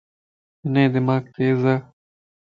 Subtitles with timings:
[0.63, 1.75] ھنجو دماغ تيز ا